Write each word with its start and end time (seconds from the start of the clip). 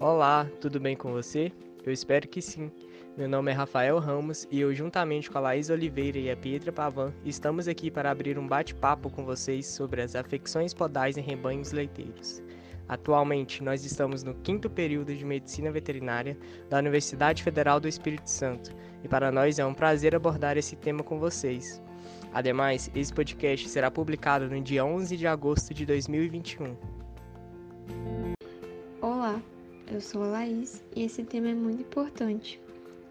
Olá, 0.00 0.48
tudo 0.60 0.78
bem 0.78 0.94
com 0.94 1.10
você? 1.10 1.50
Eu 1.84 1.92
espero 1.92 2.28
que 2.28 2.40
sim. 2.40 2.70
Meu 3.16 3.28
nome 3.28 3.50
é 3.50 3.54
Rafael 3.54 3.98
Ramos 3.98 4.46
e 4.48 4.60
eu, 4.60 4.72
juntamente 4.72 5.28
com 5.28 5.38
a 5.38 5.40
Laís 5.40 5.70
Oliveira 5.70 6.16
e 6.16 6.30
a 6.30 6.36
Pietra 6.36 6.70
Pavan, 6.70 7.12
estamos 7.24 7.66
aqui 7.66 7.90
para 7.90 8.08
abrir 8.08 8.38
um 8.38 8.46
bate-papo 8.46 9.10
com 9.10 9.24
vocês 9.24 9.66
sobre 9.66 10.00
as 10.00 10.14
afecções 10.14 10.72
podais 10.72 11.16
em 11.16 11.20
rebanhos 11.20 11.72
leiteiros. 11.72 12.40
Atualmente, 12.88 13.60
nós 13.60 13.84
estamos 13.84 14.22
no 14.22 14.34
quinto 14.34 14.70
período 14.70 15.16
de 15.16 15.24
Medicina 15.24 15.72
Veterinária 15.72 16.38
da 16.70 16.78
Universidade 16.78 17.42
Federal 17.42 17.80
do 17.80 17.88
Espírito 17.88 18.30
Santo 18.30 18.72
e 19.02 19.08
para 19.08 19.32
nós 19.32 19.58
é 19.58 19.66
um 19.66 19.74
prazer 19.74 20.14
abordar 20.14 20.56
esse 20.56 20.76
tema 20.76 21.02
com 21.02 21.18
vocês. 21.18 21.82
Ademais, 22.32 22.88
esse 22.94 23.12
podcast 23.12 23.68
será 23.68 23.90
publicado 23.90 24.48
no 24.48 24.62
dia 24.62 24.84
11 24.84 25.16
de 25.16 25.26
agosto 25.26 25.74
de 25.74 25.84
2021. 25.84 26.76
Olá, 29.02 29.42
eu 29.90 30.00
sou 30.00 30.22
a 30.22 30.26
Laís 30.26 30.84
e 30.94 31.02
esse 31.04 31.24
tema 31.24 31.48
é 31.48 31.54
muito 31.54 31.82
importante. 31.82 32.60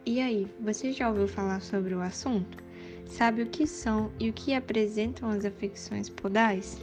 E 0.06 0.22
aí, 0.22 0.48
você 0.60 0.92
já 0.92 1.10
ouviu 1.10 1.28
falar 1.28 1.62
sobre 1.62 1.94
o 1.94 2.02
assunto? 2.02 2.64
Sabe 3.06 3.42
o 3.42 3.48
que 3.48 3.66
são 3.66 4.12
e 4.20 4.30
o 4.30 4.34
que 4.34 4.54
apresentam 4.54 5.30
as 5.30 5.44
afecções 5.44 6.10
podais? 6.10 6.80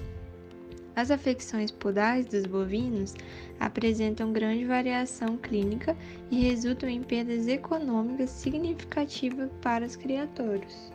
As 0.96 1.10
afecções 1.10 1.70
podais 1.70 2.26
dos 2.26 2.46
bovinos 2.46 3.14
apresentam 3.58 4.32
grande 4.32 4.64
variação 4.64 5.36
clínica 5.36 5.96
e 6.30 6.40
resultam 6.40 6.88
em 6.88 7.02
perdas 7.02 7.48
econômicas 7.48 8.30
significativas 8.30 9.50
para 9.60 9.84
os 9.84 9.96
criadores. 9.96 10.92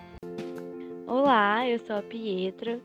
Olá, 1.05 1.67
eu 1.67 1.79
sou 1.79 1.97
a 1.97 2.01
Pietra 2.01 2.79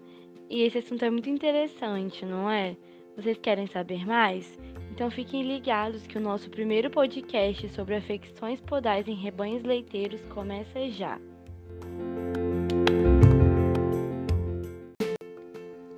e 0.50 0.62
esse 0.62 0.78
assunto 0.78 1.04
é 1.04 1.10
muito 1.10 1.28
interessante, 1.28 2.24
não 2.24 2.50
é? 2.50 2.76
Vocês 3.16 3.38
querem 3.38 3.66
saber 3.66 4.04
mais? 4.06 4.58
Então 4.94 5.10
fiquem 5.10 5.42
ligados 5.42 6.06
que 6.06 6.16
o 6.16 6.20
nosso 6.20 6.48
primeiro 6.48 6.88
podcast 6.88 7.68
sobre 7.70 7.96
afecções 7.96 8.60
podais 8.60 9.08
em 9.08 9.16
rebanhos 9.16 9.64
leiteiros 9.64 10.20
começa 10.26 10.88
já. 10.88 11.18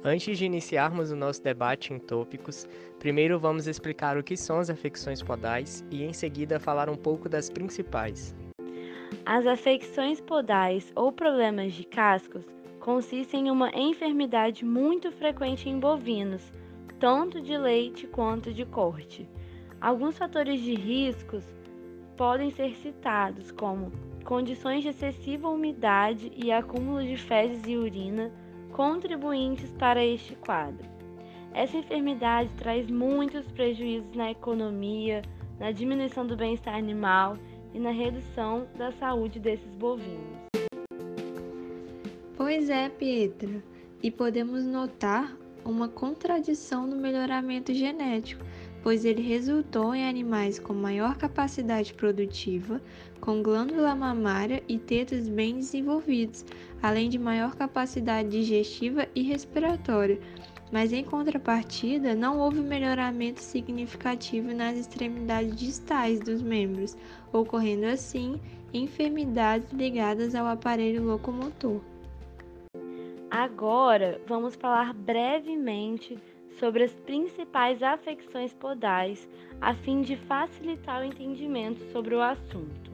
Antes 0.02 0.38
de 0.38 0.46
iniciarmos 0.46 1.10
o 1.10 1.16
nosso 1.16 1.42
debate 1.42 1.92
em 1.92 1.98
tópicos, 1.98 2.66
primeiro 2.98 3.38
vamos 3.38 3.66
explicar 3.66 4.16
o 4.16 4.22
que 4.22 4.34
são 4.34 4.60
as 4.60 4.70
afecções 4.70 5.22
podais 5.22 5.84
e 5.90 6.02
em 6.02 6.14
seguida 6.14 6.58
falar 6.58 6.88
um 6.88 6.96
pouco 6.96 7.28
das 7.28 7.50
principais. 7.50 8.34
As 9.26 9.46
afecções 9.46 10.22
podais 10.22 10.90
ou 10.96 11.12
problemas 11.12 11.74
de 11.74 11.84
cascos 11.84 12.46
consistem 12.80 13.48
em 13.48 13.50
uma 13.50 13.68
enfermidade 13.74 14.64
muito 14.64 15.12
frequente 15.12 15.68
em 15.68 15.78
bovinos, 15.78 16.50
tanto 16.98 17.40
de 17.40 17.56
leite 17.56 18.06
quanto 18.06 18.52
de 18.52 18.64
corte. 18.64 19.28
Alguns 19.80 20.16
fatores 20.16 20.60
de 20.60 20.74
riscos 20.74 21.44
podem 22.16 22.50
ser 22.50 22.74
citados, 22.76 23.50
como 23.52 23.92
condições 24.24 24.82
de 24.82 24.88
excessiva 24.88 25.48
umidade 25.48 26.32
e 26.34 26.50
acúmulo 26.50 27.02
de 27.02 27.16
fezes 27.16 27.62
e 27.66 27.76
urina, 27.76 28.32
contribuintes 28.72 29.70
para 29.72 30.04
este 30.04 30.34
quadro. 30.36 30.86
Essa 31.52 31.78
enfermidade 31.78 32.50
traz 32.56 32.90
muitos 32.90 33.46
prejuízos 33.52 34.14
na 34.14 34.30
economia, 34.30 35.22
na 35.58 35.70
diminuição 35.72 36.26
do 36.26 36.36
bem-estar 36.36 36.74
animal 36.74 37.38
e 37.72 37.78
na 37.78 37.90
redução 37.90 38.66
da 38.76 38.92
saúde 38.92 39.38
desses 39.38 39.74
bovinos. 39.74 40.46
Pois 42.36 42.68
é, 42.68 42.88
Pietra, 42.88 43.62
e 44.02 44.10
podemos 44.10 44.64
notar 44.66 45.34
uma 45.70 45.88
contradição 45.88 46.86
no 46.86 46.96
melhoramento 46.96 47.74
genético, 47.74 48.44
pois 48.82 49.04
ele 49.04 49.20
resultou 49.20 49.94
em 49.94 50.08
animais 50.08 50.58
com 50.58 50.72
maior 50.72 51.16
capacidade 51.16 51.92
produtiva, 51.92 52.80
com 53.20 53.42
glândula 53.42 53.94
mamária 53.94 54.62
e 54.68 54.78
tetas 54.78 55.28
bem 55.28 55.56
desenvolvidos, 55.56 56.44
além 56.82 57.08
de 57.08 57.18
maior 57.18 57.56
capacidade 57.56 58.28
digestiva 58.28 59.08
e 59.14 59.22
respiratória. 59.22 60.20
Mas 60.70 60.92
em 60.92 61.04
contrapartida, 61.04 62.14
não 62.14 62.38
houve 62.38 62.60
melhoramento 62.60 63.40
significativo 63.40 64.52
nas 64.52 64.76
extremidades 64.76 65.54
distais 65.54 66.20
dos 66.20 66.42
membros, 66.42 66.96
ocorrendo 67.32 67.86
assim 67.86 68.40
enfermidades 68.72 69.72
ligadas 69.72 70.34
ao 70.34 70.46
aparelho 70.46 71.04
locomotor. 71.04 71.80
Agora 73.36 74.18
vamos 74.26 74.56
falar 74.56 74.94
brevemente 74.94 76.18
sobre 76.58 76.84
as 76.84 76.94
principais 76.94 77.82
afecções 77.82 78.54
podais 78.54 79.28
a 79.60 79.74
fim 79.74 80.00
de 80.00 80.16
facilitar 80.16 81.02
o 81.02 81.04
entendimento 81.04 81.84
sobre 81.92 82.14
o 82.14 82.22
assunto. 82.22 82.90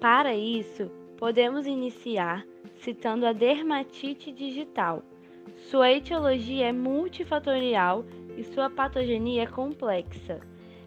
Para 0.00 0.32
isso, 0.36 0.88
podemos 1.18 1.66
iniciar 1.66 2.46
citando 2.76 3.26
a 3.26 3.32
dermatite 3.32 4.30
digital. 4.30 5.02
Sua 5.68 5.90
etiologia 5.90 6.66
é 6.66 6.72
multifatorial 6.72 8.04
e 8.36 8.44
sua 8.44 8.70
patogenia 8.70 9.42
é 9.42 9.46
complexa. 9.48 10.38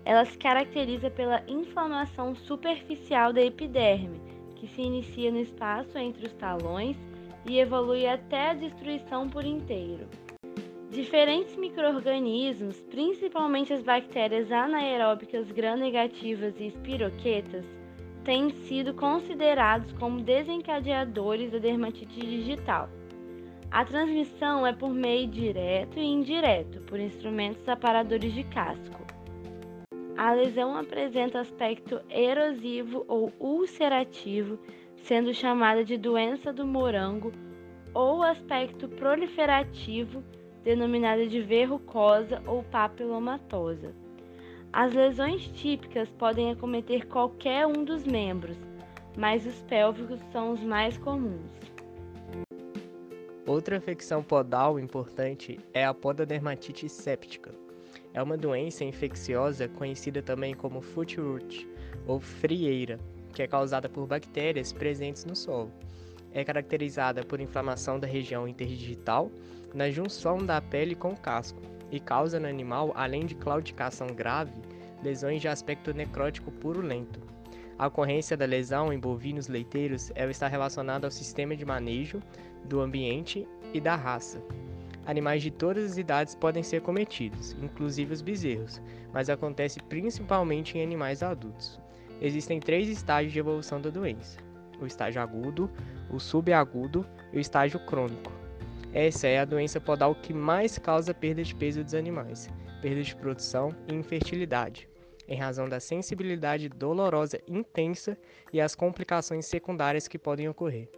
Ela 0.05 0.23
se 0.23 0.37
caracteriza 0.37 1.11
pela 1.11 1.43
inflamação 1.45 2.33
superficial 2.35 3.33
da 3.33 3.41
epiderme, 3.41 4.21
que 4.55 4.65
se 4.65 4.81
inicia 4.81 5.29
no 5.29 5.41
espaço 5.41 5.97
entre 5.97 6.25
os 6.25 6.33
talões 6.35 7.08
e 7.45 7.59
evolui 7.59 8.07
até 8.07 8.49
a 8.49 8.53
destruição 8.53 9.29
por 9.29 9.45
inteiro. 9.45 10.07
Diferentes 10.89 11.55
microorganismos, 11.55 12.79
principalmente 12.89 13.71
as 13.71 13.83
bactérias 13.83 14.51
anaeróbicas 14.51 15.51
gram-negativas 15.51 16.59
e 16.59 16.67
espiroquetas, 16.67 17.63
têm 18.23 18.49
sido 18.49 18.93
considerados 18.93 19.91
como 19.93 20.21
desencadeadores 20.21 21.51
da 21.51 21.59
dermatite 21.59 22.19
digital. 22.19 22.89
A 23.71 23.85
transmissão 23.85 24.65
é 24.65 24.73
por 24.73 24.89
meio 24.89 25.27
direto 25.27 25.99
e 25.99 26.03
indireto, 26.03 26.81
por 26.81 26.99
instrumentos 26.99 27.69
aparadores 27.69 28.33
de 28.33 28.43
casco. 28.45 29.05
A 30.17 30.33
lesão 30.33 30.75
apresenta 30.75 31.39
aspecto 31.39 32.01
erosivo 32.09 33.05
ou 33.07 33.31
ulcerativo, 33.39 34.59
sendo 35.03 35.33
chamada 35.33 35.83
de 35.83 35.97
doença 35.97 36.51
do 36.53 36.65
morango, 36.65 37.31
ou 37.93 38.21
aspecto 38.21 38.87
proliferativo, 38.87 40.23
denominada 40.63 41.27
de 41.27 41.41
verrucosa 41.41 42.41
ou 42.45 42.63
papilomatosa. 42.63 43.93
As 44.71 44.93
lesões 44.93 45.47
típicas 45.47 46.09
podem 46.11 46.51
acometer 46.51 47.07
qualquer 47.07 47.65
um 47.65 47.83
dos 47.83 48.03
membros, 48.05 48.57
mas 49.17 49.45
os 49.45 49.61
pélvicos 49.63 50.19
são 50.31 50.51
os 50.51 50.61
mais 50.61 50.97
comuns. 50.97 51.51
Outra 53.47 53.77
infecção 53.77 54.21
podal 54.21 54.79
importante 54.79 55.59
é 55.73 55.83
a 55.83 55.93
pododermatite 55.93 56.87
séptica 56.87 57.51
é 58.13 58.21
uma 58.21 58.37
doença 58.37 58.83
infecciosa 58.83 59.67
conhecida 59.67 60.21
também 60.21 60.53
como 60.53 60.81
foot 60.81 61.19
rot 61.19 61.67
ou 62.07 62.19
frieira, 62.19 62.99
que 63.33 63.41
é 63.41 63.47
causada 63.47 63.87
por 63.87 64.05
bactérias 64.07 64.71
presentes 64.71 65.25
no 65.25 65.35
solo. 65.35 65.71
É 66.31 66.43
caracterizada 66.43 67.23
por 67.23 67.39
inflamação 67.39 67.99
da 67.99 68.07
região 68.07 68.47
interdigital 68.47 69.31
na 69.73 69.89
junção 69.89 70.37
da 70.37 70.61
pele 70.61 70.95
com 70.95 71.11
o 71.11 71.19
casco 71.19 71.61
e 71.91 71.99
causa 71.99 72.39
no 72.39 72.47
animal, 72.47 72.91
além 72.95 73.25
de 73.25 73.35
claudicação 73.35 74.07
grave, 74.07 74.53
lesões 75.03 75.41
de 75.41 75.47
aspecto 75.47 75.93
necrótico 75.93 76.51
purulento. 76.51 77.19
A 77.77 77.87
ocorrência 77.87 78.35
da 78.35 78.45
lesão 78.45 78.91
em 78.91 78.99
bovinos 78.99 79.47
leiteiros 79.47 80.11
ela 80.13 80.31
está 80.31 80.47
relacionada 80.47 81.07
ao 81.07 81.11
sistema 81.11 81.55
de 81.55 81.65
manejo, 81.65 82.21
do 82.65 82.81
ambiente 82.81 83.47
e 83.73 83.79
da 83.79 83.95
raça. 83.95 84.41
Animais 85.05 85.41
de 85.41 85.49
todas 85.49 85.91
as 85.91 85.97
idades 85.97 86.35
podem 86.35 86.61
ser 86.61 86.81
cometidos, 86.81 87.55
inclusive 87.61 88.13
os 88.13 88.21
bezerros, 88.21 88.81
mas 89.13 89.29
acontece 89.29 89.81
principalmente 89.83 90.77
em 90.77 90.83
animais 90.83 91.23
adultos. 91.23 91.79
Existem 92.21 92.59
três 92.59 92.89
estágios 92.89 93.33
de 93.33 93.39
evolução 93.39 93.79
da 93.79 93.89
doença: 93.89 94.37
o 94.81 94.85
estágio 94.85 95.21
agudo, 95.21 95.69
o 96.09 96.19
subagudo 96.19 97.05
e 97.31 97.37
o 97.37 97.39
estágio 97.39 97.79
crônico. 97.79 98.31
Essa 98.93 99.27
é 99.27 99.39
a 99.39 99.45
doença 99.45 99.79
podal 99.79 100.15
que 100.15 100.33
mais 100.33 100.77
causa 100.77 101.13
perda 101.13 101.43
de 101.43 101.53
peso 101.53 101.83
dos 101.83 101.93
animais, 101.93 102.49
perda 102.81 103.03
de 103.03 103.15
produção 103.15 103.75
e 103.87 103.93
infertilidade, 103.93 104.89
em 105.27 105.37
razão 105.37 105.69
da 105.69 105.79
sensibilidade 105.79 106.67
dolorosa 106.69 107.39
intensa 107.47 108.17
e 108.51 108.59
as 108.59 108.73
complicações 108.73 109.45
secundárias 109.45 110.07
que 110.07 110.17
podem 110.17 110.49
ocorrer. 110.49 110.89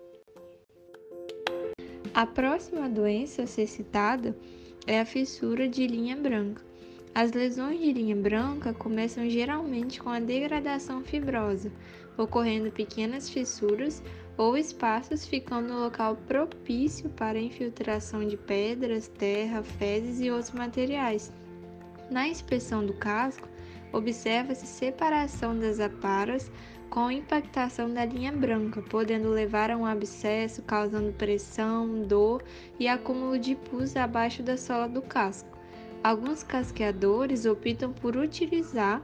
A 2.14 2.26
próxima 2.26 2.90
doença 2.90 3.44
a 3.44 3.48
ser 3.48 3.68
citada 3.68 4.36
é 4.88 5.00
a 5.00 5.06
fissura 5.06 5.68
de 5.68 5.86
linha 5.86 6.16
branca. 6.16 6.71
As 7.14 7.34
lesões 7.34 7.78
de 7.82 7.92
linha 7.92 8.16
branca 8.16 8.74
começam 8.74 9.30
geralmente 9.30 10.00
com 10.00 10.10
a 10.10 10.20
degradação 10.20 11.04
fibrosa, 11.04 11.70
ocorrendo 12.18 12.72
pequenas 12.72 13.30
fissuras 13.30 14.02
ou 14.38 14.56
espaços 14.58 15.26
ficando 15.26 15.74
no 15.74 15.82
local 15.82 16.16
propício 16.16 17.10
para 17.10 17.38
a 17.38 17.42
infiltração 17.42 18.26
de 18.26 18.38
pedras, 18.38 19.10
terra, 19.10 19.62
fezes 19.62 20.22
e 20.22 20.32
outros 20.32 20.52
materiais. 20.52 21.34
Na 22.10 22.30
inspeção 22.30 22.86
do 22.86 22.94
casco, 22.94 23.48
observa-se 23.92 24.66
separação 24.66 25.60
das 25.60 25.82
aparas 25.82 26.50
com 26.90 27.12
impactação 27.12 27.94
da 27.94 28.06
linha 28.06 28.32
branca, 28.32 28.82
podendo 28.82 29.30
levar 29.30 29.70
a 29.70 29.76
um 29.76 29.86
abscesso, 29.86 30.62
causando 30.62 31.12
pressão, 31.12 32.04
dor 32.04 32.42
e 32.80 32.88
acúmulo 32.88 33.38
de 33.38 33.56
pus 33.56 33.98
abaixo 33.98 34.42
da 34.42 34.56
sola 34.56 34.88
do 34.88 35.02
casco. 35.02 35.61
Alguns 36.04 36.44
casqueadores 36.44 37.46
optam 37.46 37.94
por 37.94 38.16
utilizar 38.16 39.04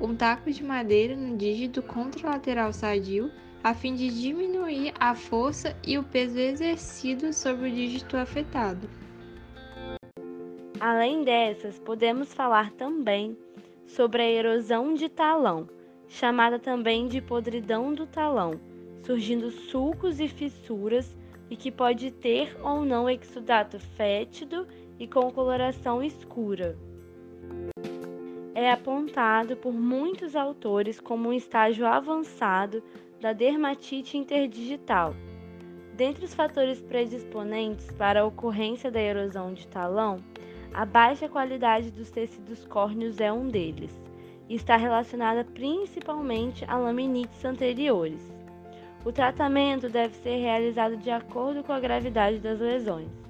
um 0.00 0.14
taco 0.14 0.50
de 0.50 0.64
madeira 0.64 1.14
no 1.14 1.36
dígito 1.36 1.82
contralateral 1.82 2.72
sadio, 2.72 3.30
a 3.62 3.72
fim 3.72 3.94
de 3.94 4.08
diminuir 4.08 4.92
a 4.98 5.14
força 5.14 5.76
e 5.86 5.96
o 5.96 6.02
peso 6.02 6.38
exercido 6.38 7.32
sobre 7.32 7.68
o 7.68 7.72
dígito 7.72 8.16
afetado. 8.16 8.90
Além 10.80 11.22
dessas, 11.22 11.78
podemos 11.78 12.34
falar 12.34 12.72
também 12.72 13.38
sobre 13.86 14.22
a 14.22 14.28
erosão 14.28 14.94
de 14.94 15.08
talão 15.08 15.68
chamada 16.12 16.58
também 16.58 17.08
de 17.08 17.22
podridão 17.22 17.94
do 17.94 18.06
talão, 18.06 18.60
surgindo 19.02 19.50
sulcos 19.50 20.20
e 20.20 20.28
fissuras 20.28 21.16
e 21.48 21.56
que 21.56 21.70
pode 21.70 22.10
ter 22.10 22.54
ou 22.62 22.84
não 22.84 23.08
exudato 23.08 23.78
fétido 23.78 24.66
e 25.02 25.06
com 25.08 25.32
coloração 25.32 26.00
escura. 26.00 26.78
É 28.54 28.70
apontado 28.70 29.56
por 29.56 29.72
muitos 29.72 30.36
autores 30.36 31.00
como 31.00 31.30
um 31.30 31.32
estágio 31.32 31.84
avançado 31.84 32.80
da 33.20 33.32
dermatite 33.32 34.16
interdigital. 34.16 35.12
Dentre 35.96 36.24
os 36.24 36.32
fatores 36.32 36.80
predisponentes 36.80 37.90
para 37.98 38.20
a 38.20 38.24
ocorrência 38.24 38.92
da 38.92 39.00
erosão 39.00 39.52
de 39.52 39.66
talão, 39.66 40.18
a 40.72 40.84
baixa 40.84 41.28
qualidade 41.28 41.90
dos 41.90 42.08
tecidos 42.08 42.64
córneos 42.64 43.20
é 43.20 43.32
um 43.32 43.48
deles 43.48 43.90
e 44.48 44.54
está 44.54 44.76
relacionada 44.76 45.42
principalmente 45.42 46.64
a 46.68 46.76
laminites 46.76 47.44
anteriores. 47.44 48.22
O 49.04 49.10
tratamento 49.10 49.88
deve 49.88 50.14
ser 50.14 50.36
realizado 50.36 50.96
de 50.96 51.10
acordo 51.10 51.64
com 51.64 51.72
a 51.72 51.80
gravidade 51.80 52.38
das 52.38 52.60
lesões. 52.60 53.21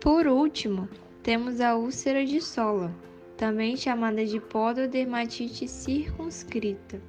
Por 0.00 0.26
último, 0.26 0.88
temos 1.22 1.60
a 1.60 1.74
úlcera 1.74 2.24
de 2.24 2.40
sola, 2.40 2.94
também 3.36 3.76
chamada 3.76 4.24
de 4.24 4.38
pododermatite 4.38 5.66
circunscrita. 5.66 7.00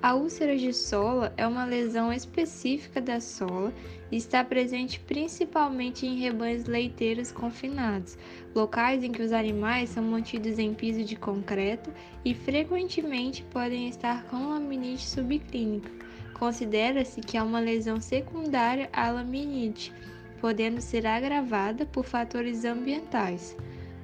A 0.00 0.14
úlcera 0.14 0.56
de 0.56 0.72
sola 0.72 1.34
é 1.36 1.46
uma 1.46 1.66
lesão 1.66 2.10
específica 2.10 3.02
da 3.02 3.20
sola 3.20 3.74
e 4.10 4.16
está 4.16 4.42
presente 4.42 4.98
principalmente 5.00 6.06
em 6.06 6.20
rebanhos 6.20 6.64
leiteiros 6.64 7.32
confinados, 7.32 8.16
locais 8.54 9.04
em 9.04 9.12
que 9.12 9.22
os 9.22 9.32
animais 9.32 9.90
são 9.90 10.02
mantidos 10.02 10.58
em 10.58 10.72
piso 10.72 11.04
de 11.04 11.16
concreto 11.16 11.92
e 12.24 12.32
frequentemente 12.32 13.42
podem 13.50 13.88
estar 13.88 14.24
com 14.28 14.48
laminite 14.48 15.06
subclínica. 15.06 15.90
Considera-se 16.32 17.20
que 17.20 17.36
é 17.36 17.42
uma 17.42 17.60
lesão 17.60 18.00
secundária 18.00 18.88
à 18.94 19.10
laminite, 19.10 19.92
podendo 20.40 20.80
ser 20.80 21.06
agravada 21.06 21.86
por 21.86 22.04
fatores 22.04 22.64
ambientais. 22.64 23.56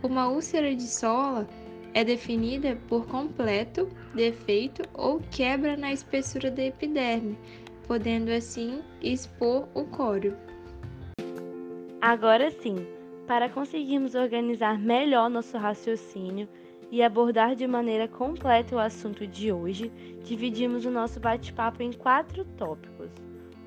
Uma 0.03 0.29
úlcera 0.29 0.75
de 0.75 0.87
sola 0.87 1.49
é 1.95 2.05
definida 2.05 2.79
por 2.89 3.07
completo 3.07 3.89
defeito 4.15 4.83
ou 4.93 5.21
quebra 5.31 5.77
na 5.77 5.93
espessura 5.93 6.51
da 6.51 6.65
epiderme, 6.65 7.39
podendo 7.87 8.31
assim 8.31 8.83
expor 9.03 9.67
o 9.75 9.85
córeo. 9.85 10.37
Agora 12.01 12.51
sim, 12.51 12.87
para 13.27 13.49
conseguirmos 13.49 14.15
organizar 14.15 14.79
melhor 14.79 15.31
nosso 15.31 15.57
raciocínio 15.57 16.49
e 16.91 17.03
abordar 17.03 17.57
de 17.57 17.67
maneira 17.67 18.07
completa 18.07 18.77
o 18.77 18.79
assunto 18.79 19.27
de 19.27 19.51
hoje, 19.51 19.91
dividimos 20.23 20.85
o 20.85 20.91
nosso 20.91 21.19
bate-papo 21.19 21.83
em 21.83 21.93
quatro 21.93 22.45
tópicos. 22.57 23.11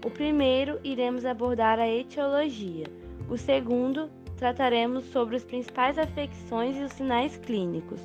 O 0.06 0.10
primeiro, 0.10 0.80
iremos 0.82 1.26
abordar 1.26 1.78
a 1.78 1.90
etiologia. 1.90 2.86
O 3.30 3.38
segundo, 3.38 4.10
trataremos 4.38 5.04
sobre 5.06 5.36
as 5.36 5.44
principais 5.44 5.98
afecções 5.98 6.78
e 6.78 6.84
os 6.84 6.94
sinais 6.94 7.36
clínicos. 7.36 8.00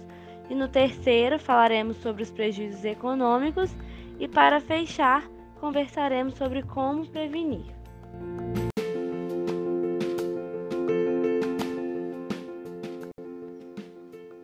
E 0.50 0.55
no 0.56 0.67
terceiro, 0.67 1.38
falaremos 1.38 1.96
sobre 1.99 2.25
os 2.25 2.32
prejuízos 2.32 2.85
econômicos. 2.85 3.70
E 4.19 4.26
para 4.26 4.61
fechar, 4.61 5.31
conversaremos 5.61 6.35
sobre 6.35 6.62
como 6.64 7.06
prevenir. 7.06 7.64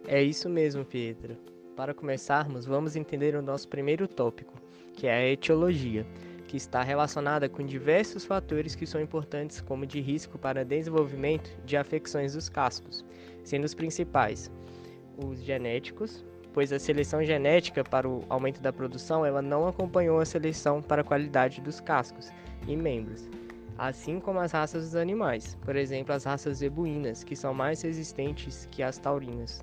É 0.07 0.23
isso 0.23 0.49
mesmo, 0.49 0.85
Pedro. 0.85 1.37
Para 1.75 1.95
começarmos, 1.95 2.65
vamos 2.65 2.95
entender 2.95 3.35
o 3.35 3.43
nosso 3.43 3.67
primeiro 3.69 4.07
tópico, 4.07 4.55
que 4.93 5.07
é 5.07 5.15
a 5.15 5.29
etiologia, 5.29 6.07
que 6.51 6.57
está 6.57 6.83
relacionada 6.83 7.49
com 7.49 7.63
diversos 7.63 8.25
fatores 8.25 8.75
que 8.75 8.85
são 8.85 9.01
importantes 9.01 9.61
como 9.61 9.87
de 9.87 10.01
risco 10.01 10.37
para 10.37 10.65
desenvolvimento 10.65 11.49
de 11.65 11.77
afecções 11.77 12.35
dos 12.35 12.49
cascos, 12.49 13.05
sendo 13.45 13.63
os 13.63 13.73
principais 13.73 14.51
os 15.17 15.41
genéticos, 15.45 16.25
pois 16.53 16.73
a 16.73 16.79
seleção 16.81 17.23
genética 17.23 17.85
para 17.85 18.09
o 18.09 18.25
aumento 18.29 18.61
da 18.61 18.73
produção 18.73 19.25
ela 19.25 19.41
não 19.41 19.69
acompanhou 19.69 20.19
a 20.19 20.25
seleção 20.25 20.83
para 20.83 21.03
a 21.03 21.05
qualidade 21.05 21.61
dos 21.61 21.79
cascos 21.79 22.33
e 22.67 22.75
membros, 22.75 23.29
assim 23.79 24.19
como 24.19 24.41
as 24.41 24.51
raças 24.51 24.87
dos 24.87 24.97
animais, 24.97 25.57
por 25.65 25.77
exemplo, 25.77 26.13
as 26.13 26.25
raças 26.25 26.59
zebuínas, 26.59 27.23
que 27.23 27.37
são 27.37 27.55
mais 27.55 27.81
resistentes 27.81 28.67
que 28.73 28.83
as 28.83 28.99
taurinas. 28.99 29.63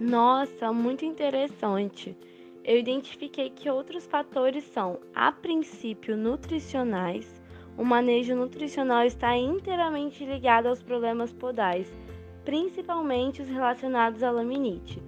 Nossa, 0.00 0.72
muito 0.72 1.04
interessante. 1.04 2.16
Eu 2.64 2.78
identifiquei 2.78 3.50
que 3.50 3.70
outros 3.70 4.06
fatores 4.06 4.64
são, 4.64 5.00
a 5.14 5.32
princípio, 5.32 6.16
nutricionais. 6.16 7.40
O 7.76 7.84
manejo 7.84 8.34
nutricional 8.34 9.04
está 9.04 9.36
inteiramente 9.36 10.24
ligado 10.24 10.66
aos 10.66 10.82
problemas 10.82 11.32
podais 11.32 11.90
principalmente 12.44 13.42
os 13.42 13.48
relacionados 13.48 14.22
à 14.22 14.30
laminite, 14.30 15.02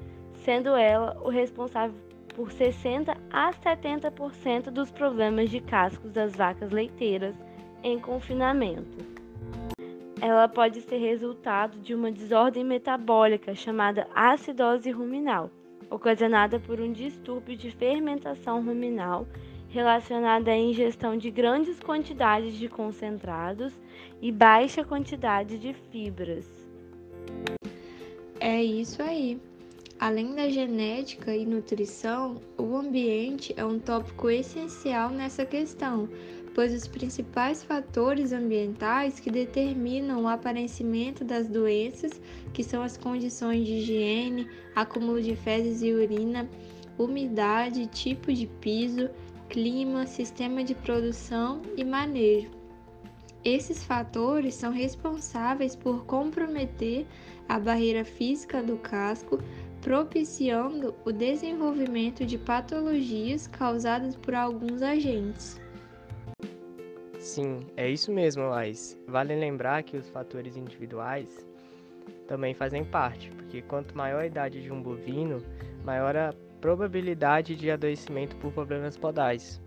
sendo 0.44 0.76
ela 0.76 1.19
o 1.22 1.28
responsável 1.28 1.96
por 2.34 2.50
60 2.50 3.16
a 3.31 3.52
70% 3.52 4.70
dos 4.70 4.90
problemas 4.90 5.50
de 5.50 5.60
cascos 5.60 6.12
das 6.12 6.34
vacas 6.34 6.70
leiteiras 6.70 7.34
em 7.82 7.98
confinamento. 7.98 8.96
Ela 10.20 10.48
pode 10.48 10.81
ser 10.82 10.98
resultado 10.98 11.79
de 11.81 11.94
uma 11.94 12.10
desordem 12.10 12.65
metabólica 12.65 13.55
chamada 13.55 14.06
acidose 14.15 14.91
ruminal, 14.91 15.50
ocasionada 15.93 16.58
por 16.58 16.81
um 16.81 16.93
distúrbio 16.93 17.56
de 17.56 17.70
fermentação 17.70 18.65
ruminal 18.65 19.27
relacionada 19.69 20.51
à 20.51 20.56
ingestão 20.56 21.17
de 21.17 21.31
grandes 21.31 21.79
quantidades 21.81 22.55
de 22.55 22.69
concentrados 22.69 23.72
e 24.20 24.32
baixa 24.32 24.84
quantidade 24.84 25.58
de 25.58 25.72
fibras. 25.91 26.46
É 28.41 28.63
isso 28.63 29.03
aí. 29.03 29.41
Além 29.99 30.34
da 30.34 30.49
genética 30.49 31.34
e 31.34 31.46
nutrição, 31.46 32.41
o 32.58 32.77
ambiente 32.77 33.55
é 33.56 33.65
um 33.65 33.79
tópico 33.79 34.29
essencial 34.29 35.11
nessa 35.11 35.46
questão, 35.46 36.08
pois 36.54 36.72
os 36.72 36.86
principais 36.86 37.62
fatores 37.62 38.32
ambientais 38.32 39.18
que 39.18 39.30
determinam 39.30 40.22
o 40.22 40.28
aparecimento 40.28 41.24
das 41.24 41.48
doenças, 41.48 42.20
que 42.52 42.62
são 42.62 42.82
as 42.82 42.96
condições 42.96 43.66
de 43.66 43.74
higiene, 43.74 44.48
acúmulo 44.74 45.22
de 45.22 45.34
fezes 45.34 45.82
e 45.82 45.92
urina, 45.92 46.48
umidade, 46.98 47.86
tipo 47.86 48.32
de 48.32 48.46
piso, 48.46 49.08
clima, 49.48 50.06
sistema 50.06 50.62
de 50.62 50.74
produção 50.74 51.62
e 51.76 51.84
manejo. 51.84 52.50
Esses 53.44 53.82
fatores 53.82 54.54
são 54.54 54.70
responsáveis 54.70 55.74
por 55.74 56.04
comprometer 56.04 57.06
a 57.48 57.58
barreira 57.58 58.04
física 58.04 58.62
do 58.62 58.76
casco, 58.76 59.40
propiciando 59.80 60.94
o 61.04 61.10
desenvolvimento 61.10 62.24
de 62.24 62.38
patologias 62.38 63.48
causadas 63.48 64.14
por 64.14 64.34
alguns 64.34 64.80
agentes. 64.80 65.60
Sim, 67.32 67.60
é 67.79 67.89
isso 67.89 68.12
mesmo, 68.12 68.46
Lais. 68.51 68.94
Vale 69.08 69.34
lembrar 69.34 69.82
que 69.84 69.96
os 69.96 70.06
fatores 70.10 70.55
individuais 70.55 71.46
também 72.29 72.53
fazem 72.53 72.84
parte, 72.84 73.31
porque 73.31 73.62
quanto 73.62 73.96
maior 73.96 74.20
a 74.20 74.27
idade 74.27 74.62
de 74.62 74.70
um 74.70 74.82
bovino, 74.82 75.43
maior 75.82 76.15
a 76.15 76.34
probabilidade 76.60 77.56
de 77.56 77.70
adoecimento 77.70 78.36
por 78.36 78.53
problemas 78.53 78.98
podais. 78.98 79.58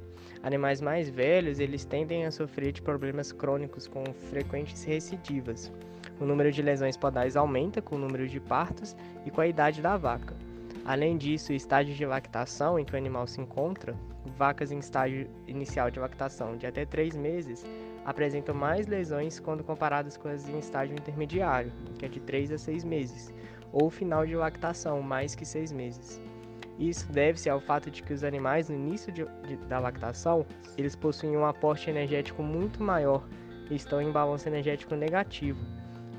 Animais 0.43 0.79
mais 0.79 1.09
velhos, 1.09 1.59
eles 1.59 1.85
tendem 1.85 2.25
a 2.25 2.31
sofrer 2.31 2.71
de 2.71 2.83
problemas 2.83 3.31
crônicos 3.31 3.87
com 3.87 4.03
frequentes 4.29 4.83
recidivas. 4.83 5.73
O 6.19 6.23
número 6.23 6.51
de 6.51 6.61
lesões 6.61 6.95
podais 6.95 7.35
aumenta 7.35 7.81
com 7.81 7.95
o 7.95 7.99
número 7.99 8.27
de 8.27 8.39
partos 8.39 8.95
e 9.25 9.31
com 9.31 9.41
a 9.41 9.47
idade 9.47 9.81
da 9.81 9.97
vaca. 9.97 10.35
Além 10.85 11.17
disso, 11.17 11.51
o 11.51 11.55
estágio 11.55 11.95
de 11.95 12.05
lactação 12.05 12.77
em 12.77 12.85
que 12.85 12.93
o 12.93 12.97
animal 12.97 13.25
se 13.25 13.41
encontra, 13.41 13.95
vacas 14.37 14.71
em 14.71 14.77
estágio 14.77 15.27
inicial 15.47 15.89
de 15.89 15.99
lactação 15.99 16.55
de 16.55 16.67
até 16.67 16.85
3 16.85 17.15
meses, 17.15 17.65
apresentam 18.05 18.53
mais 18.53 18.85
lesões 18.85 19.39
quando 19.39 19.63
comparadas 19.63 20.15
com 20.15 20.27
as 20.27 20.47
em 20.47 20.59
estágio 20.59 20.93
intermediário, 20.93 21.73
que 21.97 22.05
é 22.05 22.07
de 22.07 22.19
3 22.19 22.51
a 22.51 22.57
6 22.59 22.83
meses, 22.83 23.33
ou 23.73 23.89
final 23.89 24.27
de 24.27 24.35
lactação, 24.35 25.01
mais 25.01 25.33
que 25.33 25.43
6 25.43 25.71
meses. 25.71 26.21
Isso 26.77 27.11
deve-se 27.11 27.49
ao 27.49 27.59
fato 27.59 27.89
de 27.89 28.03
que 28.03 28.13
os 28.13 28.23
animais 28.23 28.69
no 28.69 28.75
início 28.75 29.11
de, 29.11 29.25
de, 29.47 29.55
da 29.67 29.79
lactação, 29.79 30.45
eles 30.77 30.95
possuem 30.95 31.35
um 31.35 31.45
aporte 31.45 31.89
energético 31.89 32.43
muito 32.43 32.83
maior 32.83 33.27
e 33.71 33.75
estão 33.75 33.99
em 33.99 34.11
balanço 34.11 34.47
energético 34.47 34.93
negativo, 34.93 35.59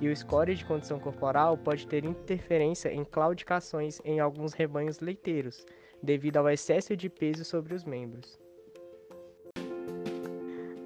e 0.01 0.09
o 0.09 0.17
score 0.17 0.55
de 0.55 0.65
condição 0.65 0.99
corporal 0.99 1.57
pode 1.57 1.87
ter 1.87 2.05
interferência 2.05 2.93
em 2.93 3.05
claudicações 3.05 4.01
em 4.05 4.21
alguns 4.21 4.53
rebanhos 4.53 5.01
leiteiros, 5.01 5.65
devido 6.03 6.37
ao 6.37 6.49
excesso 6.49 6.97
de 6.97 7.09
peso 7.09 7.45
sobre 7.45 7.75
os 7.75 7.85
membros. 7.85 8.39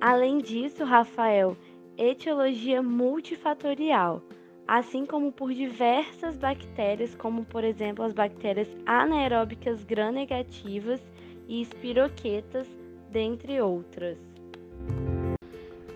Além 0.00 0.38
disso, 0.38 0.84
Rafael, 0.84 1.56
etiologia 1.98 2.82
multifatorial, 2.82 4.22
assim 4.66 5.04
como 5.04 5.30
por 5.30 5.52
diversas 5.52 6.38
bactérias, 6.38 7.14
como 7.14 7.44
por 7.44 7.64
exemplo 7.64 8.04
as 8.04 8.12
bactérias 8.12 8.68
anaeróbicas 8.86 9.84
gram-negativas 9.84 11.02
e 11.48 11.60
espiroquetas, 11.60 12.66
dentre 13.10 13.60
outras. 13.60 14.16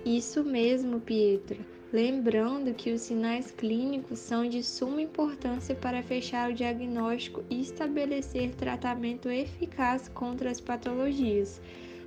Isso 0.05 0.45
mesmo, 0.45 1.01
Pietra. 1.01 1.74
Lembrando 1.95 2.75
que 2.75 2.91
os 2.91 3.03
sinais 3.03 3.53
clínicos 3.53 4.19
são 4.19 4.49
de 4.49 4.65
suma 4.65 5.01
importância 5.01 5.77
para 5.77 6.03
fechar 6.03 6.51
o 6.51 6.53
diagnóstico 6.53 7.45
e 7.49 7.61
estabelecer 7.61 8.53
tratamento 8.57 9.31
eficaz 9.31 10.09
contra 10.09 10.51
as 10.51 10.61
patologias. 10.61 11.63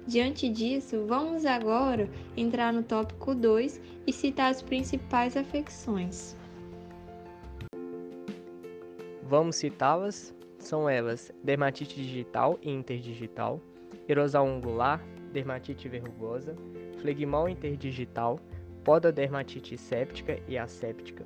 Diante 0.05 0.49
disso, 0.49 1.05
vamos 1.07 1.45
agora 1.45 2.09
entrar 2.35 2.73
no 2.73 2.83
tópico 2.83 3.33
2 3.33 3.79
e 4.05 4.11
citar 4.11 4.51
as 4.51 4.61
principais 4.61 5.37
afecções. 5.37 6.35
Vamos 9.23 9.55
citá-las? 9.55 10.35
São 10.59 10.89
elas 10.89 11.31
dermatite 11.41 11.95
digital 11.95 12.59
e 12.61 12.69
interdigital, 12.69 13.61
erosão 14.05 14.49
angular, 14.49 15.01
dermatite 15.31 15.87
verrugosa, 15.87 16.57
flegmão 16.99 17.47
interdigital, 17.47 18.37
pododermatite 18.87 19.77
séptica 19.77 20.39
e 20.47 20.57
asséptica, 20.57 21.25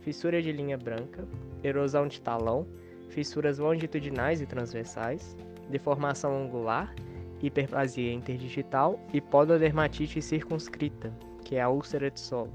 fissura 0.00 0.40
de 0.40 0.52
linha 0.52 0.78
branca, 0.78 1.26
erosão 1.60 2.06
de 2.06 2.20
talão, 2.20 2.64
fissuras 3.08 3.58
longitudinais 3.58 4.40
e 4.40 4.46
transversais, 4.46 5.36
deformação 5.68 6.44
angular 6.44 6.94
hiperplasia 7.42 8.12
interdigital 8.12 9.00
e 9.12 9.20
pododermatite 9.20 10.22
circunscrita, 10.22 11.12
que 11.44 11.56
é 11.56 11.62
a 11.62 11.68
úlcera 11.68 12.12
de 12.12 12.20
solo. 12.20 12.52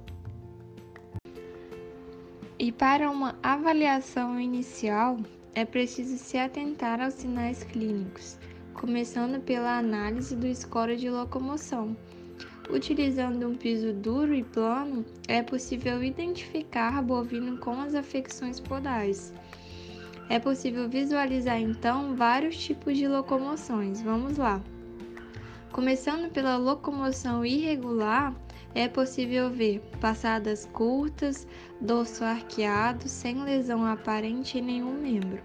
E 2.58 2.72
para 2.72 3.12
uma 3.12 3.36
avaliação 3.44 4.40
inicial, 4.40 5.18
é 5.54 5.66
preciso 5.66 6.18
se 6.18 6.38
atentar 6.38 7.02
aos 7.02 7.16
sinais 7.16 7.64
clínicos, 7.64 8.38
começando 8.74 9.42
pela 9.42 9.78
análise 9.78 10.34
do 10.34 10.48
score 10.56 10.96
de 10.96 11.10
locomoção. 11.10 11.94
Utilizando 12.70 13.48
um 13.48 13.56
piso 13.56 13.94
duro 13.94 14.34
e 14.34 14.44
plano, 14.44 15.06
é 15.28 15.44
possível 15.44 16.04
identificar 16.04 17.02
bovino 17.02 17.58
com 17.58 17.80
as 17.80 17.94
afecções 17.94 18.60
podais. 18.60 19.34
É 20.30 20.40
possível 20.40 20.90
visualizar 20.90 21.62
então 21.62 22.16
vários 22.16 22.58
tipos 22.58 22.98
de 22.98 23.08
locomoções. 23.08 24.02
Vamos 24.02 24.38
lá. 24.38 24.60
Começando 25.72 26.32
pela 26.32 26.58
locomoção 26.58 27.46
irregular, 27.46 28.34
é 28.74 28.88
possível 28.88 29.52
ver 29.52 29.80
passadas 30.02 30.66
curtas, 30.74 31.48
dorso 31.80 32.24
arqueado, 32.24 33.08
sem 33.08 33.44
lesão 33.44 33.86
aparente 33.86 34.58
em 34.58 34.62
nenhum 34.62 35.00
membro. 35.00 35.42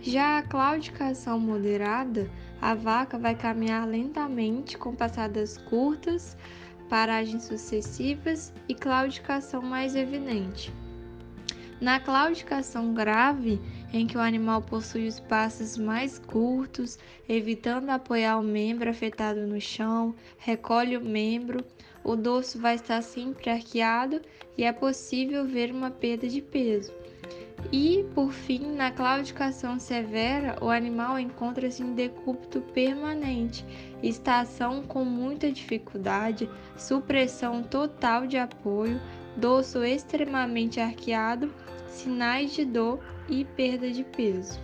Já 0.00 0.38
a 0.38 0.42
claudicação 0.42 1.40
moderada, 1.40 2.30
a 2.60 2.74
vaca 2.74 3.18
vai 3.18 3.34
caminhar 3.34 3.86
lentamente 3.86 4.78
com 4.78 4.94
passadas 4.94 5.58
curtas, 5.58 6.36
paragens 6.88 7.44
sucessivas 7.44 8.52
e 8.68 8.74
claudicação 8.74 9.62
mais 9.62 9.94
evidente. 9.94 10.72
Na 11.80 12.00
claudicação 12.00 12.94
grave, 12.94 13.60
em 13.92 14.06
que 14.06 14.16
o 14.16 14.20
animal 14.20 14.62
possui 14.62 15.06
os 15.06 15.20
passos 15.20 15.76
mais 15.76 16.18
curtos, 16.18 16.98
evitando 17.28 17.90
apoiar 17.90 18.38
o 18.38 18.42
membro 18.42 18.88
afetado 18.88 19.46
no 19.46 19.60
chão, 19.60 20.14
recolhe 20.38 20.96
o 20.96 21.04
membro, 21.04 21.62
o 22.02 22.16
dorso 22.16 22.58
vai 22.58 22.76
estar 22.76 23.02
sempre 23.02 23.50
arqueado 23.50 24.22
e 24.56 24.64
é 24.64 24.72
possível 24.72 25.44
ver 25.44 25.70
uma 25.70 25.90
perda 25.90 26.26
de 26.28 26.40
peso. 26.40 26.92
E, 27.72 28.04
por 28.14 28.32
fim, 28.32 28.74
na 28.74 28.90
claudicação 28.90 29.78
severa, 29.78 30.56
o 30.60 30.70
animal 30.70 31.18
encontra-se 31.18 31.82
em 31.82 31.94
decúbito 31.94 32.60
permanente, 32.60 33.64
estação 34.02 34.82
com 34.82 35.04
muita 35.04 35.50
dificuldade, 35.50 36.48
supressão 36.76 37.62
total 37.62 38.26
de 38.26 38.36
apoio, 38.36 39.00
dorso 39.36 39.84
extremamente 39.84 40.80
arqueado 40.80 41.52
sinais 41.88 42.52
de 42.52 42.64
dor 42.64 43.00
e 43.28 43.44
perda 43.44 43.90
de 43.90 44.04
peso. 44.04 44.60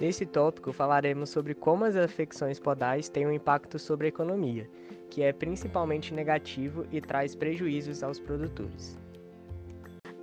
Nesse 0.00 0.24
tópico 0.24 0.72
falaremos 0.72 1.28
sobre 1.28 1.54
como 1.54 1.84
as 1.84 1.94
afecções 1.94 2.58
podais 2.58 3.08
têm 3.10 3.26
um 3.26 3.32
impacto 3.32 3.78
sobre 3.78 4.06
a 4.06 4.08
economia, 4.08 4.68
que 5.10 5.22
é 5.22 5.32
principalmente 5.32 6.14
negativo 6.14 6.86
e 6.90 7.00
traz 7.00 7.34
prejuízos 7.34 8.02
aos 8.02 8.18
produtores. 8.18 8.98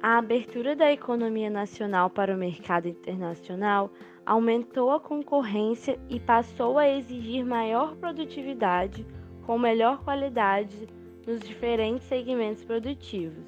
A 0.02 0.20
abertura 0.20 0.76
da 0.76 0.92
economia 0.92 1.50
nacional 1.50 2.08
para 2.08 2.36
o 2.36 2.38
mercado 2.38 2.88
internacional 2.88 3.92
aumentou 4.26 4.92
a 4.92 5.00
concorrência 5.00 6.00
e 6.08 6.20
passou 6.20 6.78
a 6.78 6.88
exigir 6.88 7.44
maior 7.44 7.96
produtividade 7.96 9.06
com 9.44 9.58
melhor 9.58 10.04
qualidade 10.04 10.88
nos 11.26 11.40
diferentes 11.40 12.08
segmentos 12.08 12.64
produtivos. 12.64 13.44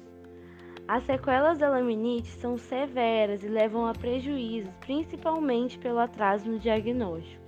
As 0.88 1.04
sequelas 1.04 1.56
da 1.56 1.68
laminite 1.68 2.28
são 2.28 2.58
severas 2.58 3.44
e 3.44 3.48
levam 3.48 3.86
a 3.86 3.92
prejuízos, 3.92 4.72
principalmente 4.80 5.78
pelo 5.78 6.00
atraso 6.00 6.50
no 6.50 6.58
diagnóstico. 6.58 7.44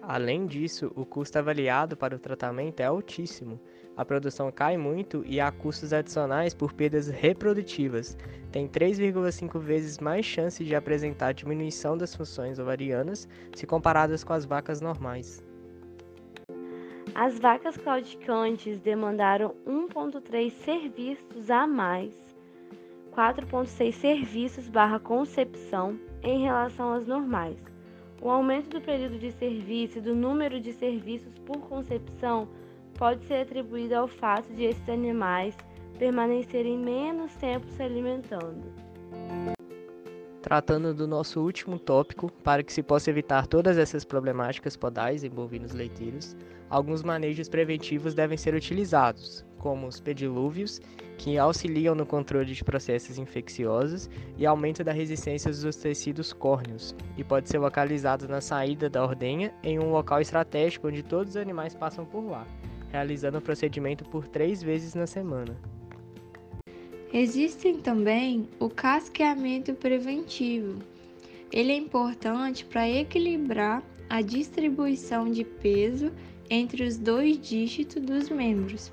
Além 0.00 0.46
disso, 0.46 0.90
o 0.94 1.04
custo 1.04 1.38
avaliado 1.38 1.98
para 1.98 2.16
o 2.16 2.18
tratamento 2.18 2.80
é 2.80 2.84
altíssimo. 2.84 3.60
A 3.96 4.04
produção 4.04 4.50
cai 4.50 4.76
muito 4.76 5.22
e 5.24 5.40
há 5.40 5.52
custos 5.52 5.92
adicionais 5.92 6.52
por 6.52 6.72
perdas 6.72 7.08
reprodutivas. 7.08 8.16
Tem 8.50 8.66
3,5 8.66 9.58
vezes 9.60 9.98
mais 9.98 10.26
chance 10.26 10.64
de 10.64 10.74
apresentar 10.74 11.32
diminuição 11.32 11.96
das 11.96 12.14
funções 12.14 12.58
ovarianas 12.58 13.28
se 13.54 13.66
comparadas 13.66 14.24
com 14.24 14.32
as 14.32 14.44
vacas 14.44 14.80
normais. 14.80 15.44
As 17.14 17.38
vacas 17.38 17.76
claudicantes 17.76 18.80
demandaram 18.80 19.54
1,3 19.64 20.50
serviços 20.64 21.48
a 21.48 21.64
mais, 21.64 22.12
4,6 23.12 23.92
serviços 23.92 24.68
barra 24.68 24.98
concepção 24.98 25.96
em 26.20 26.42
relação 26.42 26.92
às 26.92 27.06
normais. 27.06 27.56
O 28.20 28.28
aumento 28.28 28.70
do 28.70 28.80
período 28.80 29.18
de 29.18 29.30
serviço 29.30 29.98
e 29.98 30.00
do 30.00 30.16
número 30.16 30.58
de 30.58 30.72
serviços 30.72 31.38
por 31.40 31.58
concepção 31.58 32.48
pode 33.04 33.22
ser 33.26 33.42
atribuído 33.42 33.94
ao 33.96 34.08
fato 34.08 34.50
de 34.54 34.64
esses 34.64 34.88
animais 34.88 35.54
permanecerem 35.98 36.78
menos 36.78 37.34
tempo 37.34 37.66
se 37.68 37.82
alimentando. 37.82 38.64
Tratando 40.40 40.94
do 40.94 41.06
nosso 41.06 41.38
último 41.42 41.78
tópico, 41.78 42.32
para 42.42 42.62
que 42.62 42.72
se 42.72 42.82
possa 42.82 43.10
evitar 43.10 43.46
todas 43.46 43.76
essas 43.76 44.06
problemáticas 44.06 44.74
podais 44.74 45.22
em 45.22 45.28
bovinos 45.28 45.74
leiteiros, 45.74 46.34
alguns 46.70 47.02
manejos 47.02 47.46
preventivos 47.46 48.14
devem 48.14 48.38
ser 48.38 48.54
utilizados, 48.54 49.44
como 49.58 49.86
os 49.86 50.00
pedilúvios, 50.00 50.80
que 51.18 51.36
auxiliam 51.36 51.94
no 51.94 52.06
controle 52.06 52.54
de 52.54 52.64
processos 52.64 53.18
infecciosos 53.18 54.08
e 54.38 54.46
aumento 54.46 54.82
da 54.82 54.92
resistência 54.92 55.52
dos 55.52 55.76
tecidos 55.76 56.32
córneos, 56.32 56.96
e 57.18 57.22
pode 57.22 57.50
ser 57.50 57.58
localizado 57.58 58.26
na 58.26 58.40
saída 58.40 58.88
da 58.88 59.04
ordenha 59.04 59.52
em 59.62 59.78
um 59.78 59.92
local 59.92 60.22
estratégico 60.22 60.88
onde 60.88 61.02
todos 61.02 61.32
os 61.32 61.36
animais 61.36 61.74
passam 61.74 62.06
por 62.06 62.24
lá, 62.24 62.46
realizando 62.94 63.38
o 63.38 63.42
procedimento 63.42 64.04
por 64.04 64.28
três 64.28 64.62
vezes 64.62 64.94
na 64.94 65.04
semana. 65.04 65.56
Existem 67.12 67.78
também 67.78 68.48
o 68.60 68.68
casqueamento 68.70 69.74
preventivo. 69.74 70.78
Ele 71.52 71.72
é 71.72 71.76
importante 71.76 72.64
para 72.64 72.88
equilibrar 72.88 73.82
a 74.08 74.20
distribuição 74.20 75.28
de 75.28 75.42
peso 75.42 76.12
entre 76.48 76.84
os 76.84 76.96
dois 76.96 77.36
dígitos 77.40 78.00
dos 78.00 78.28
membros. 78.28 78.92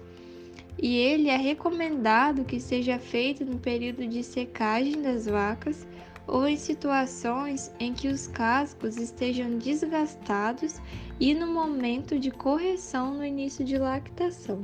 E 0.82 0.96
ele 0.98 1.30
é 1.30 1.38
recomendado 1.38 2.44
que 2.44 2.60
seja 2.60 2.98
feito 2.98 3.46
no 3.46 3.60
período 3.60 4.08
de 4.08 4.24
secagem 4.24 5.00
das 5.00 5.28
vacas 5.28 5.86
ou 6.28 6.48
em 6.48 6.58
situações 6.58 7.74
em 7.80 7.94
que 7.94 8.08
os 8.08 8.28
cascos 8.28 8.98
estejam 8.98 9.58
desgastados 9.58 10.80
e 11.20 11.34
no 11.34 11.48
momento 11.48 12.18
de 12.18 12.32
correção 12.32 13.14
no 13.14 13.26
início 13.26 13.64
de 13.66 13.78
lactação. 13.78 14.62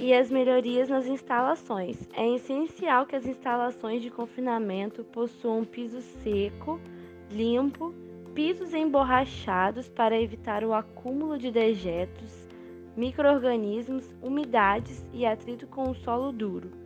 E 0.00 0.12
as 0.12 0.30
melhorias 0.30 0.88
nas 0.88 1.06
instalações. 1.06 2.08
É 2.14 2.28
essencial 2.34 3.06
que 3.06 3.16
as 3.16 3.24
instalações 3.24 4.02
de 4.02 4.10
confinamento 4.10 5.04
possuam 5.04 5.64
piso 5.64 6.00
seco, 6.22 6.80
limpo, 7.30 7.94
pisos 8.34 8.74
emborrachados 8.74 9.88
para 9.88 10.20
evitar 10.20 10.64
o 10.64 10.74
acúmulo 10.74 11.38
de 11.38 11.50
dejetos, 11.50 12.48
microorganismos, 12.96 14.12
umidades 14.20 15.06
e 15.12 15.24
atrito 15.24 15.66
com 15.68 15.90
o 15.90 15.94
solo 15.94 16.32
duro. 16.32 16.83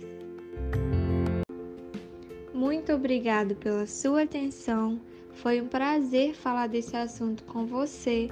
Muito 2.53 2.93
obrigado 2.93 3.55
pela 3.55 3.87
sua 3.87 4.21
atenção. 4.21 5.01
Foi 5.33 5.59
um 5.59 5.67
prazer 5.67 6.35
falar 6.35 6.67
desse 6.67 6.95
assunto 6.95 7.43
com 7.45 7.65
você 7.65 8.29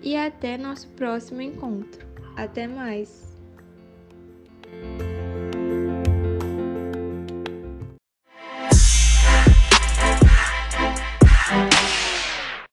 e 0.00 0.16
até 0.16 0.56
nosso 0.56 0.86
próximo 0.90 1.42
encontro. 1.42 2.06
Até 2.36 2.68
mais! 2.68 3.36